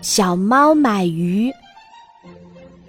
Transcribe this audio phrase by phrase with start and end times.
[0.00, 1.52] 小猫买鱼。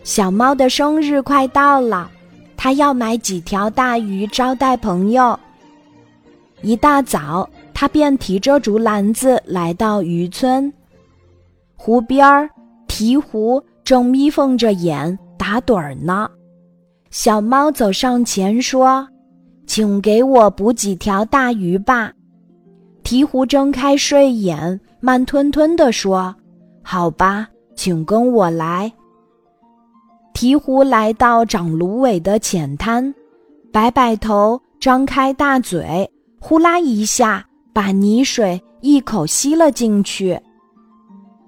[0.04, 2.10] 小猫的生日快到了，
[2.58, 5.40] 它要买几条大鱼招待朋友。
[6.62, 10.72] 一大早，它便提着竹篮子来到渔村。
[11.76, 12.50] 湖边儿，
[12.88, 16.30] 鹈鹕正眯缝着眼打盹儿呢。
[17.12, 19.08] 小猫走上前说
[19.68, 22.12] ：“请给我捕几条大鱼吧。”
[23.04, 26.34] 鹈鹕睁开睡眼，慢吞吞地说
[26.84, 28.92] ：“好吧，请跟我来。”
[30.34, 33.14] 鹈鹕来到长芦苇的浅滩，
[33.72, 40.40] 摆摆头，张开大嘴，呼啦一下把泥水一口吸了进去。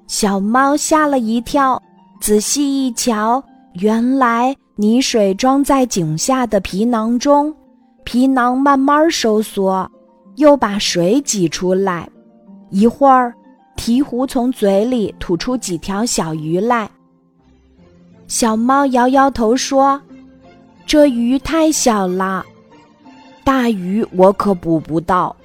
[0.07, 1.81] 小猫吓了一跳，
[2.21, 3.43] 仔细一瞧，
[3.73, 7.53] 原来泥水装在颈下的皮囊中，
[8.03, 9.89] 皮囊慢慢收缩。
[10.35, 12.09] 又把水挤出来，
[12.69, 13.33] 一会儿，
[13.75, 16.89] 鹈鹕从嘴里吐出几条小鱼来。
[18.27, 20.01] 小猫摇摇头说
[20.87, 22.43] ：“这鱼太小了，
[23.43, 25.35] 大鱼我可捕不到。”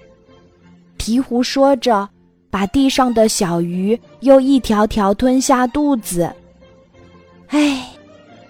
[0.97, 2.09] 鹈鹕说着，
[2.49, 6.31] 把地上的小鱼又一条条吞下肚子。
[7.49, 7.87] 唉，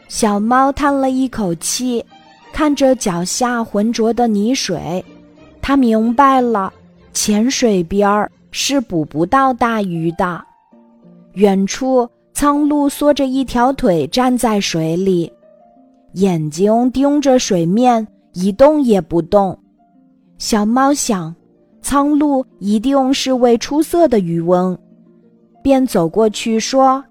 [0.08, 2.04] 小猫叹了一口气，
[2.52, 5.04] 看着脚下浑浊的泥水。
[5.62, 6.72] 他明白了，
[7.12, 10.42] 浅水边儿是捕不到大鱼的。
[11.34, 15.32] 远处，苍鹭缩着一条腿站在水里，
[16.14, 19.56] 眼睛盯着水面，一动也不动。
[20.38, 21.34] 小猫想，
[21.82, 24.76] 苍鹭一定是位出色的渔翁，
[25.62, 27.04] 便走过去说：“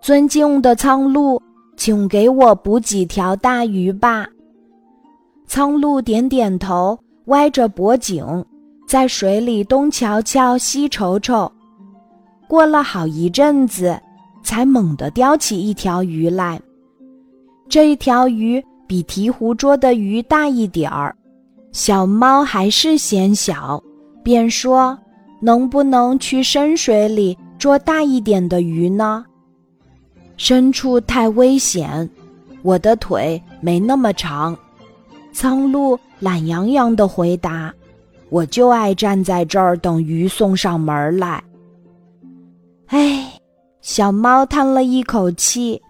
[0.00, 1.40] 尊敬的苍鹭，
[1.76, 4.26] 请给我捕几条大鱼吧。”
[5.46, 6.98] 苍鹭点点头。
[7.26, 8.24] 歪着脖颈，
[8.86, 11.50] 在水里东瞧瞧西瞅瞅，
[12.46, 14.00] 过了好一阵子，
[14.44, 16.60] 才猛地叼起一条鱼来。
[17.68, 21.14] 这一条鱼比鹈鹕捉的鱼大一点儿，
[21.72, 23.82] 小猫还是嫌小，
[24.22, 24.96] 便说
[25.42, 29.24] ：“能不能去深水里捉大一点的鱼呢？”
[30.38, 32.08] 深处太危险，
[32.62, 34.56] 我的腿没那么长。
[35.32, 37.74] 苍鹭懒洋洋地回答
[38.28, 41.42] ：“我就爱站在这儿等鱼送上门来。”
[42.88, 43.32] 哎，
[43.80, 45.80] 小猫叹了一口气，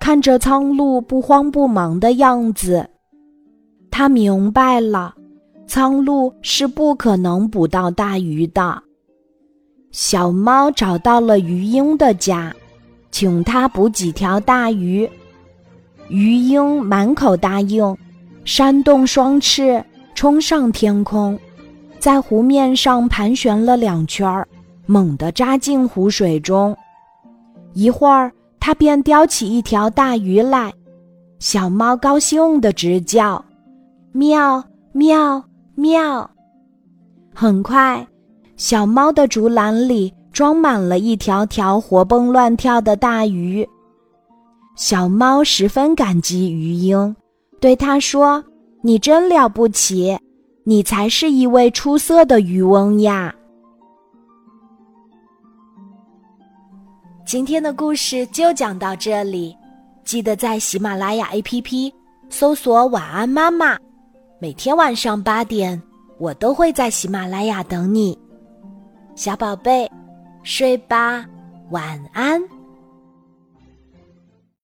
[0.00, 2.88] 看着苍鹭不慌不忙的样子，
[3.90, 5.14] 它明白了，
[5.66, 8.82] 苍鹭是不可能捕到大鱼的。
[9.90, 12.54] 小猫找到了鱼鹰的家，
[13.10, 15.08] 请他捕几条大鱼。
[16.08, 17.96] 鱼鹰满口答应。
[18.44, 19.84] 扇动双翅，
[20.14, 21.38] 冲上天空，
[21.98, 24.46] 在湖面上盘旋了两圈儿，
[24.86, 26.76] 猛地扎进湖水中。
[27.74, 30.72] 一会儿，它便叼起一条大鱼来。
[31.38, 33.44] 小猫高兴地直叫
[34.12, 35.42] ：“喵喵
[35.74, 36.28] 喵！”
[37.34, 38.06] 很快，
[38.56, 43.68] 小猫的竹篮里装满了一条条活蹦乱跳的大鱼。
[44.74, 47.14] 小猫十分感激鱼鹰。
[47.60, 48.42] 对它说
[48.82, 50.16] ：“你真了不起，
[50.68, 53.34] 你才是一位出色的渔翁呀！”
[57.24, 59.56] 今天的故事就讲到这里，
[60.04, 61.90] 记得在喜马拉雅 APP
[62.28, 63.78] 搜索“晚安妈妈”，
[64.38, 65.82] 每天晚上八点，
[66.18, 68.18] 我都会在喜马拉雅等你，
[69.14, 69.90] 小宝贝，
[70.42, 71.24] 睡吧，
[71.70, 72.57] 晚安。